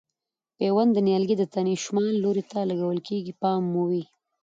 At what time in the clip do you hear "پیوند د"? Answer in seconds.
0.57-0.97